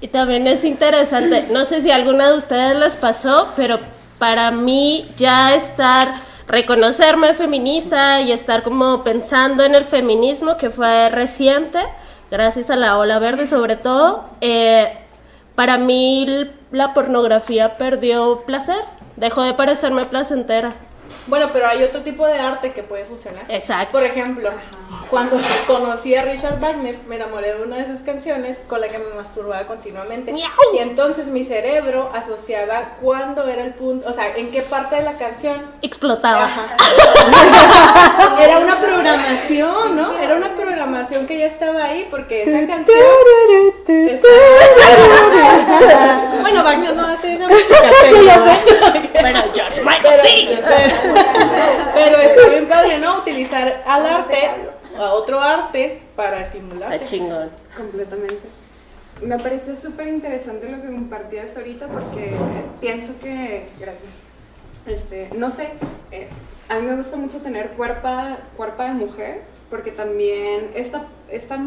[0.00, 3.78] Y también es interesante, no sé si alguna de ustedes les pasó, pero
[4.18, 11.08] para mí ya estar, reconocerme feminista y estar como pensando en el feminismo que fue
[11.08, 11.78] reciente,
[12.30, 14.98] gracias a la ola verde sobre todo, eh,
[15.54, 18.80] para mí la pornografía perdió placer,
[19.16, 20.70] dejó de parecerme placentera.
[21.26, 23.44] Bueno, pero hay otro tipo de arte que puede funcionar.
[23.48, 23.92] Exacto.
[23.92, 24.50] Por ejemplo,
[25.10, 28.98] cuando conocí a Richard Wagner, me enamoré de una de sus canciones con la que
[28.98, 30.32] me masturbaba continuamente.
[30.32, 30.50] Miau.
[30.74, 35.02] Y entonces mi cerebro asociaba cuándo era el punto, o sea, en qué parte de
[35.02, 35.56] la canción.
[35.82, 36.44] Explotaba.
[36.44, 36.76] Ajá.
[38.38, 40.18] Era una programación, ¿no?
[40.18, 42.98] Era una programación que ya estaba ahí porque esa canción.
[43.88, 44.30] estaba-
[46.44, 49.12] Bueno, Wagner no hace esa música, pero.
[49.12, 50.48] Pero George Michael Pero, sí.
[50.62, 53.18] pero, pero está bien padre, ¿no?
[53.18, 54.50] Utilizar al arte,
[54.98, 56.92] a otro arte, para estimular.
[56.92, 57.50] Está chingón.
[57.74, 58.46] Completamente.
[59.22, 62.34] Me pareció súper interesante lo que compartías ahorita porque eh,
[62.78, 64.12] pienso que, gracias,
[64.86, 65.70] este, no sé,
[66.10, 66.28] eh,
[66.68, 71.58] a mí me gusta mucho tener cuerpa, cuerpa de mujer porque también esta, esta,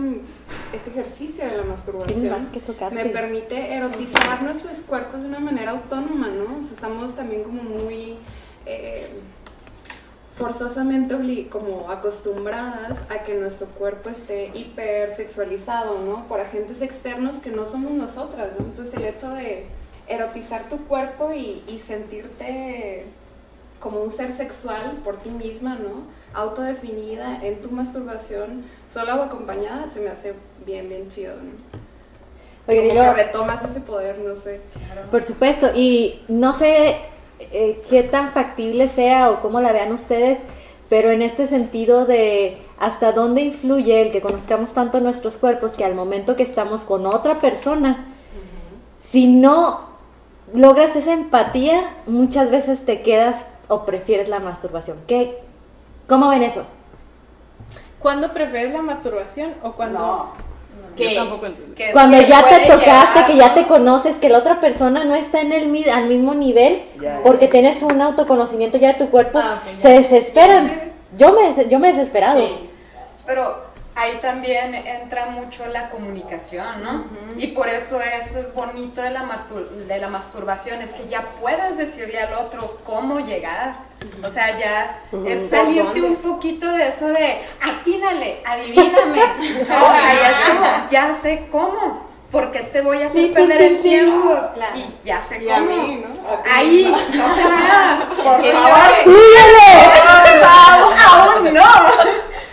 [0.74, 6.28] este ejercicio de la masturbación que me permite erotizar nuestros cuerpos de una manera autónoma,
[6.30, 6.60] ¿no?
[6.60, 8.18] O sea, estamos también como muy...
[8.66, 9.08] eh,
[10.38, 16.28] forzosamente como acostumbradas a que nuestro cuerpo esté hipersexualizado, ¿no?
[16.28, 18.66] Por agentes externos que no somos nosotras, ¿no?
[18.66, 19.66] Entonces el hecho de
[20.08, 23.06] erotizar tu cuerpo y, y sentirte
[23.80, 26.04] como un ser sexual por ti misma, ¿no?
[26.34, 30.34] Autodefinida en tu masturbación, sola o acompañada, se me hace
[30.66, 32.74] bien, bien chido, ¿no?
[32.74, 34.60] Y Como luego- que retomas ese poder, no sé.
[35.10, 36.98] Por supuesto, y no sé
[37.40, 40.40] eh, qué tan factible sea o cómo la vean ustedes,
[40.90, 45.86] pero en este sentido de hasta dónde influye el que conozcamos tanto nuestros cuerpos que
[45.86, 48.06] al momento que estamos con otra persona,
[49.08, 49.82] si no
[50.54, 54.98] logras esa empatía, muchas veces te quedas o prefieres la masturbación.
[55.08, 55.40] ¿Qué,
[56.08, 56.66] ¿Cómo ven eso?
[58.00, 60.00] ¿Cuándo prefieres la masturbación o cuando.?
[60.00, 60.48] No.
[60.96, 61.76] Yo Que- tampoco entiendo.
[61.76, 63.54] Que Cuando ya te tocaste, llegar, que ya ¿no?
[63.54, 67.18] te conoces, que la otra persona no está en el mi- al mismo nivel, Ya,
[67.18, 67.24] ya.
[67.24, 70.68] porque tienes un autoconocimiento ya de tu cuerpo, Ah, se desesperan.
[70.68, 70.92] Sí, sí.
[71.20, 72.40] Yo me yo me he desesperado.
[72.40, 72.70] Sí.
[73.28, 73.58] Pero
[73.98, 77.06] ahí también entra mucho la comunicación, ¿no?
[77.36, 79.46] Y por eso eso es bonito de la,
[79.88, 83.88] de la masturbación, es que ya puedes decirle al otro cómo llegar.
[84.24, 89.24] O sea, ya es salirte un poquito de eso de atínale, adivíname.
[89.64, 92.08] o sea, ya es como, ya sé cómo.
[92.30, 94.38] ¿Por qué te voy a hacer perder el tiempo?
[94.74, 95.72] Sí, ya sé a cómo.
[95.72, 96.34] mí, ¿no?
[96.34, 96.58] A.
[96.58, 98.78] Ahí, no te veas, por que favor.
[101.10, 101.64] Aún no.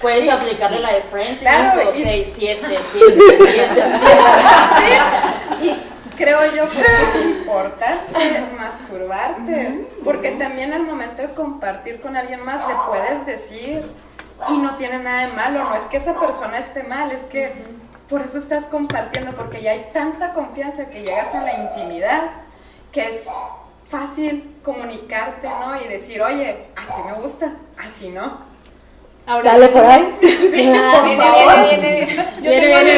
[0.05, 3.83] Puedes aplicarle la de Friends, Claro, 5, y- 6, 7, 7, 7.
[5.63, 5.83] Y
[6.17, 12.45] creo yo que eso es importante, masturbarte, porque también al momento de compartir con alguien
[12.45, 13.83] más le puedes decir
[14.49, 17.53] y no tiene nada de malo, no es que esa persona esté mal, es que
[18.09, 22.23] por eso estás compartiendo, porque ya hay tanta confianza que llegas a la intimidad
[22.93, 23.27] que es
[23.89, 25.81] fácil comunicarte, ¿no?
[25.81, 28.39] Y decir, oye, así me gusta, así no.
[29.27, 30.15] Ahora, Dale por ahí.
[30.21, 32.17] Viene, viene, viene, viene.
[32.43, 32.95] Yo tengo Viene,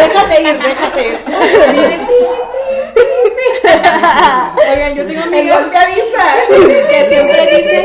[0.00, 1.18] Déjate ir, déjate ir.
[4.72, 6.36] Oigan, yo tengo amigas que avisan
[6.88, 7.84] que siempre dicen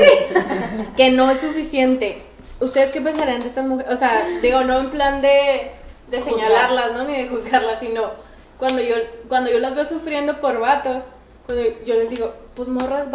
[0.95, 2.21] que no es suficiente.
[2.59, 3.91] ¿Ustedes qué pensarían de estas mujeres?
[3.93, 5.71] O sea, digo, no en plan de,
[6.07, 7.03] de señalarlas, ¿no?
[7.03, 8.11] Ni de juzgarlas, sino
[8.57, 8.95] cuando yo,
[9.27, 11.03] cuando yo las veo sufriendo por vatos,
[11.45, 13.07] cuando yo les digo, pues morras,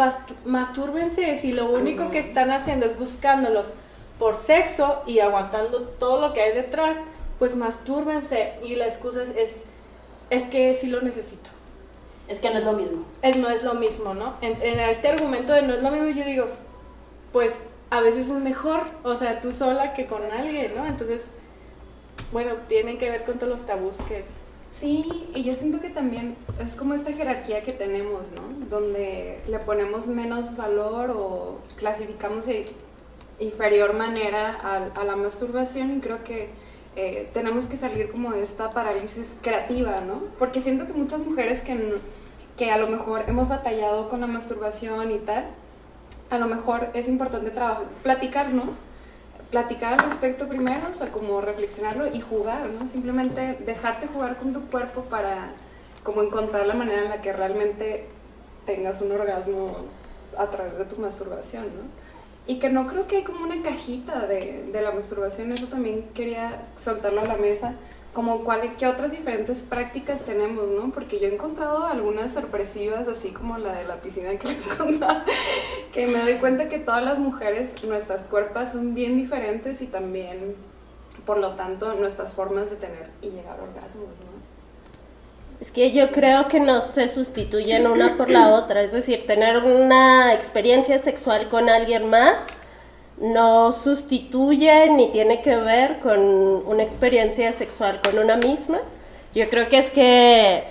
[0.45, 3.73] mastúrbense, si lo único que están haciendo es buscándolos
[4.19, 6.97] por sexo y aguantando todo lo que hay detrás,
[7.39, 8.53] pues mastúrbense.
[8.63, 9.55] Y la excusa es, es,
[10.29, 11.49] es que sí lo necesito.
[12.27, 13.03] Es que no es lo mismo.
[13.21, 14.33] Es- no es lo mismo, ¿no?
[14.41, 16.47] En, en este argumento de no es lo mismo, yo digo,
[17.33, 17.51] pues
[17.89, 20.85] a veces es mejor, o sea, tú sola que con alguien, ¿no?
[20.85, 21.31] Entonces,
[22.31, 24.23] bueno, tienen que ver con todos los tabús que...
[24.71, 28.65] Sí, y yo siento que también es como esta jerarquía que tenemos, ¿no?
[28.69, 32.65] Donde le ponemos menos valor o clasificamos de
[33.39, 36.49] inferior manera a, la masturbación y creo que
[36.95, 40.21] eh, tenemos que salir como de esta parálisis creativa, ¿no?
[40.39, 41.95] Porque siento que muchas mujeres que,
[42.57, 45.45] que a lo mejor hemos batallado con la masturbación y tal,
[46.29, 48.63] a lo mejor es importante trabajar, platicar, ¿no?
[49.51, 52.87] Platicar al respecto primero, o sea, como reflexionarlo y jugar, ¿no?
[52.87, 55.49] Simplemente dejarte jugar con tu cuerpo para
[56.03, 58.05] como encontrar la manera en la que realmente
[58.65, 59.75] tengas un orgasmo
[60.37, 62.01] a través de tu masturbación, ¿no?
[62.47, 66.09] Y que no creo que hay como una cajita de, de la masturbación, eso también
[66.13, 67.75] quería soltarlo a la mesa,
[68.13, 70.91] como cuáles, qué otras diferentes prácticas tenemos, ¿no?
[70.91, 75.23] Porque yo he encontrado algunas sorpresivas, así como la de la piscina que les contaba,
[75.93, 80.55] que me doy cuenta que todas las mujeres, nuestras cuerpos son bien diferentes y también,
[81.25, 84.41] por lo tanto, nuestras formas de tener y llegar a orgasmos, ¿no?
[85.61, 89.57] Es que yo creo que no se sustituyen una por la otra, es decir, tener
[89.57, 92.47] una experiencia sexual con alguien más
[93.21, 98.79] no sustituye ni tiene que ver con una experiencia sexual con una misma.
[99.33, 100.63] Yo creo que es que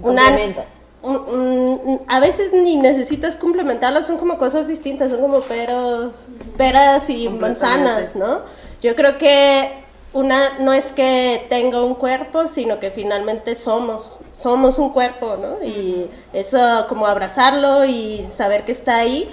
[0.00, 0.66] una Complementas.
[1.02, 6.12] un- un- a veces ni necesitas complementarlas, son como cosas distintas, son como peros,
[6.56, 8.40] peras y manzanas, ¿no?
[8.80, 9.82] Yo creo que
[10.14, 15.64] una no es que tenga un cuerpo, sino que finalmente somos, somos un cuerpo, ¿no?
[15.64, 19.28] Y eso como abrazarlo y saber que está ahí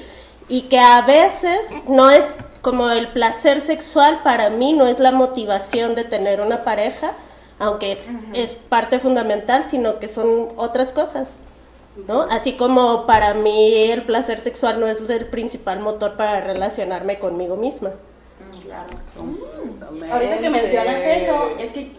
[0.48, 2.24] y que a veces no es
[2.62, 7.14] como el placer sexual para mí no es la motivación de tener una pareja,
[7.60, 8.00] aunque es-
[8.34, 11.38] es parte fundamental, sino que son otras cosas.
[12.08, 12.22] ¿no?
[12.30, 17.58] Así como para mí el placer sexual no es el principal motor para relacionarme conmigo
[17.58, 17.90] misma.
[18.64, 18.88] Claro.
[20.12, 21.92] Ahorita que mencionas eso, es que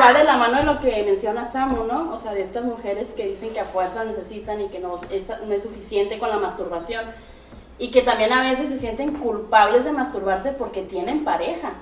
[0.00, 2.12] va de la mano de lo que menciona Samu, ¿no?
[2.12, 5.28] O sea, de estas mujeres que dicen que a fuerza necesitan y que no es,
[5.44, 7.04] no es suficiente con la masturbación.
[7.80, 11.72] Y que también a veces se sienten culpables de masturbarse porque tienen pareja.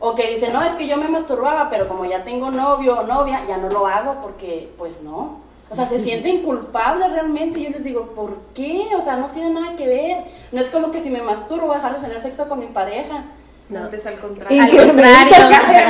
[0.00, 3.02] O que dicen, no, es que yo me masturbaba, pero como ya tengo novio o
[3.04, 5.38] novia, ya no lo hago porque, pues no.
[5.70, 7.60] O sea, se sienten culpables realmente.
[7.60, 8.88] Y yo les digo, ¿por qué?
[8.98, 10.24] O sea, no tiene nada que ver.
[10.50, 12.66] No es como que si me masturbo voy a dejar de tener sexo con mi
[12.66, 13.24] pareja.
[13.68, 13.80] No.
[13.80, 14.62] Antes al contrario.
[14.62, 15.36] Al contrario,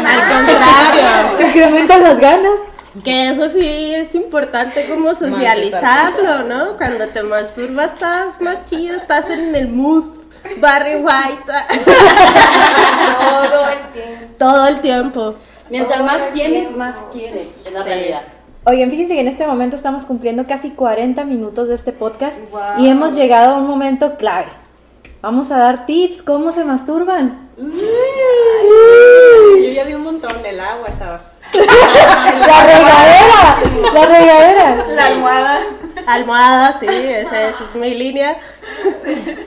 [0.06, 1.48] al contrario.
[1.48, 2.58] Incrementan las ganas.
[3.04, 6.76] Que eso sí es importante como socializarlo, ¿no?
[6.76, 10.04] Cuando te masturbas estás más chido, estás en el mus,
[10.58, 11.52] Barry White.
[13.18, 14.34] Todo el tiempo.
[14.38, 15.34] Todo el tiempo.
[15.70, 16.78] Mientras Todo más el tienes, tiempo.
[16.78, 17.88] más quieres, es la Sí.
[17.88, 18.22] realidad.
[18.64, 22.60] Oigan, fíjense que en este momento estamos cumpliendo casi 40 minutos de este podcast Wow.
[22.78, 24.48] y hemos llegado a un momento clave.
[25.22, 27.48] Vamos a dar tips, cómo se masturban.
[27.56, 27.68] Yo
[29.72, 31.22] ya di un montón del agua, chavas.
[31.56, 34.86] La regadera, la regadera.
[34.94, 35.60] La almohada.
[36.06, 38.38] Almohada, sí, esa, esa es mi línea.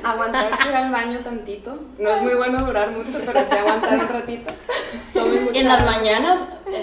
[0.03, 1.79] Aguantarse ir al baño tantito.
[1.97, 4.53] No es muy bueno durar mucho, pero sí aguantar un ratito.
[5.53, 6.39] En las mañanas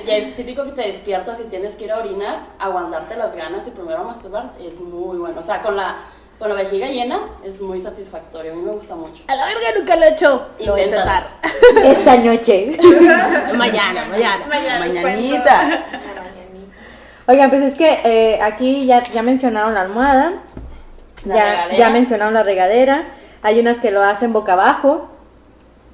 [0.06, 3.66] ya es típico que te despiertas y tienes que ir a orinar, aguantarte las ganas
[3.66, 5.40] y primero masturbar es muy bueno.
[5.40, 5.96] O sea, con la,
[6.38, 8.52] con la vejiga llena es muy satisfactorio.
[8.52, 9.24] A mí me gusta mucho.
[9.28, 10.46] A la verga nunca lo he hecho.
[10.60, 11.28] Lo voy a intentar.
[11.84, 12.76] Esta noche.
[13.56, 14.46] Mañana, mañana.
[14.46, 15.84] Mañanita.
[17.28, 20.34] Oigan, pues es que eh, aquí ya, ya mencionaron la almohada,
[21.24, 21.34] La
[21.70, 23.08] ya, ya mencionaron la regadera,
[23.42, 25.10] hay unas que lo hacen boca abajo.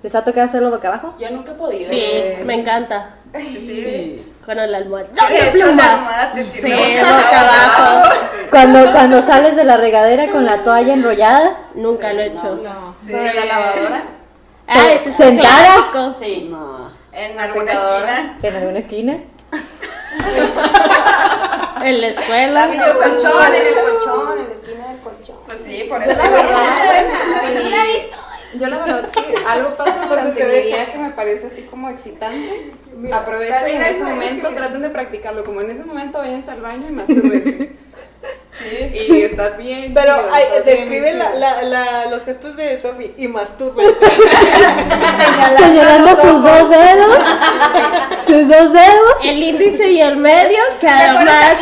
[0.02, 1.14] ¿Les ha tocado hacerlo boca abajo?
[1.18, 1.88] Yo nunca he podido.
[1.88, 2.04] Sí,
[2.44, 3.14] me encanta.
[3.32, 4.31] Sí.
[4.44, 5.08] Con el almohada.
[5.08, 6.34] ¡Doble hecho, la plumas!
[6.34, 8.10] Sí, sirve boca abajo.
[8.50, 12.56] Cuando, cuando sales de la regadera con la toalla enrollada, Nunca lo he hecho.
[12.62, 12.94] No.
[13.00, 14.02] Sobre la lavadora.
[14.66, 15.90] Ah, ese es Sentada.
[15.90, 16.14] clásico.
[16.18, 16.48] Sí.
[16.50, 16.90] No.
[17.12, 18.36] En alguna esquina.
[18.42, 19.16] en alguna esquina.
[21.82, 22.64] En la escuela.
[22.66, 25.36] En el colchón, en el colchón, en la esquina del colchón.
[25.46, 26.12] Pues sí, por eso.
[26.12, 28.08] Sí.
[28.54, 32.72] Yo la verdad sí, algo pasa durante mi día que me parece así como excitante.
[33.12, 35.44] Aprovecho y en ese momento traten de practicarlo.
[35.44, 37.72] Como en ese momento váyanse al baño y masturbense.
[38.52, 39.08] Sí.
[39.10, 39.92] Y está bien.
[39.94, 43.94] Pero chido, ay, está describe bien la, la, la, los gestos de Sofi y mastúrbense.
[45.58, 47.18] Señalando sus dos dedos.
[48.24, 49.14] Sus dos dedos.
[49.24, 51.56] El índice y el medio, que además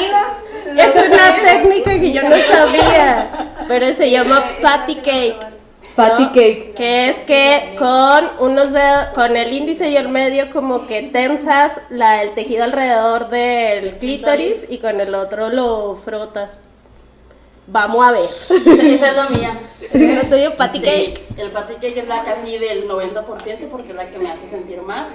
[0.76, 3.30] es una técnica que yo no sabía,
[3.66, 5.49] pero se llama patty cake.
[6.00, 6.32] Patty ¿no?
[6.32, 6.74] cake.
[6.74, 11.80] Que es que con unos dedos, con el índice y el medio como que tensas
[11.90, 16.58] la, el tejido alrededor del clítoris y con el otro lo frotas.
[17.66, 18.28] Vamos a ver.
[18.66, 19.52] Esa, esa es la mía.
[19.80, 21.24] ¿Es lo tuyo, patty Sí, cake?
[21.36, 24.82] El patty cake es la casi del 90% porque es la que me hace sentir
[24.82, 25.08] más.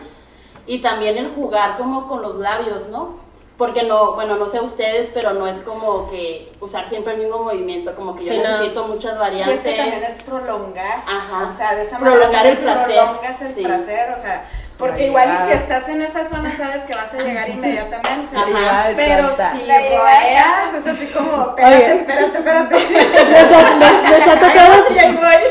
[0.68, 3.25] Y también el jugar como con los labios, ¿no?
[3.58, 7.40] Porque no, bueno, no sé ustedes, pero no es como que usar siempre el mismo
[7.40, 8.44] movimiento, como que yo Sí, no.
[8.50, 9.58] necesito muchas Y variantes.
[9.60, 11.04] es que también es prolongar.
[11.08, 11.48] Ajá.
[11.50, 12.96] O sea, de esa Prolongar manera el placer.
[13.02, 13.64] Prolongas el Sí.
[13.64, 14.46] placer, o sea,
[14.78, 18.36] porque La igual y si estás en esa zona sabes que vas a llegar inmediatamente.
[18.36, 18.88] Ajá.
[18.96, 19.52] Pero Exacta.
[19.58, 21.96] si La rodeas, es así como, espérate, Oye.
[22.00, 22.76] espérate, espérate.
[22.76, 24.74] Les ha, les- les ha tocado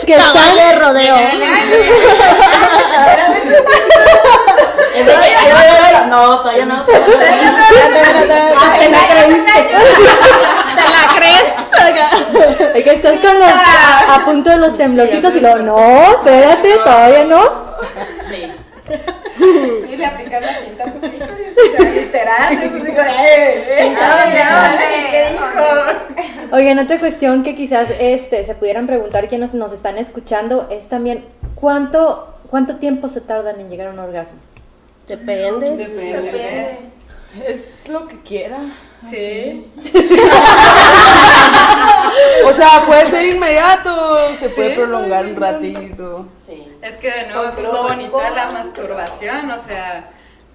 [0.04, 0.56] que están.
[0.56, 1.16] de rodeo.
[4.94, 6.84] Es de que, ay, ay, ay, no, todavía no.
[6.84, 7.06] todavía
[7.46, 7.52] no.
[8.76, 9.00] Te la
[11.16, 11.44] crees.
[12.74, 16.78] Es que estás con los, a, a punto de los temblorcitos y luego, no, espérate,
[16.78, 17.74] todavía no.
[18.28, 18.50] Sí.
[20.04, 24.84] Le aplicas la pinta a tu clítoris, o sea, literal, es así como, ¿dónde?
[25.10, 26.52] ¿qué dijo?
[26.52, 31.24] Oigan, otra cuestión que quizás este, se pudieran preguntar quienes nos están escuchando es también
[31.54, 34.38] cuánto, cuánto tiempo se tardan en llegar a un orgasmo.
[35.06, 35.76] Depende.
[35.76, 36.78] Depende.
[37.46, 38.58] Es lo que quiera.
[39.10, 39.70] Sí.
[42.46, 46.28] O sea, puede ser inmediato, se puede prolongar un ratito.
[46.46, 46.68] Sí.
[46.82, 50.10] Es que de nuevo es lo bonito de la masturbación, o sea,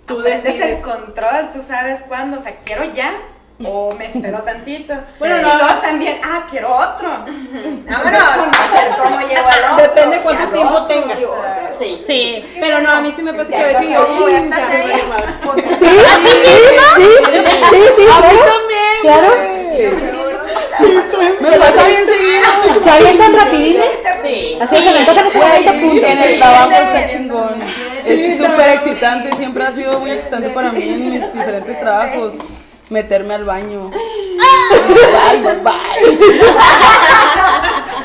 [0.06, 0.62] tú decides.
[0.62, 3.14] el control, tú sabes cuándo, o sea, quiero ya
[3.64, 4.94] o me espero tantito.
[5.20, 5.56] Bueno, y no.
[5.56, 7.10] luego también, ah, quiero otro.
[7.10, 8.24] Vámonos.
[8.34, 9.84] conocer cómo llego al otro.
[9.84, 11.20] Depende y cuánto tiempo otro, tengas.
[11.20, 11.44] y otro.
[11.78, 12.02] Sí.
[12.06, 12.46] Sí.
[12.60, 14.58] Pero no, a mí sí me pasa que a veces Sí, yo chinga.
[15.44, 15.72] pues, ¿Sí?
[16.96, 17.08] ¿Sí?
[17.70, 18.96] Sí, sí, A mí también.
[19.02, 19.60] Claro.
[21.42, 22.84] Me pasa bien seguido.
[22.84, 23.86] ¿Se avientan rapidines?
[24.22, 24.58] Sí.
[24.62, 26.10] Así se me tocan 40 puntos.
[26.10, 27.62] En el trabajo está chingón.
[28.06, 32.40] Es súper excitante, siempre ha sido muy excitante para mí en mis diferentes trabajos
[32.90, 33.90] meterme al baño.
[35.42, 36.20] bye, bye.